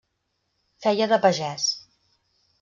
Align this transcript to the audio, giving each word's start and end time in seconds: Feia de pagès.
Feia 0.85 1.09
de 1.13 1.21
pagès. 1.27 1.69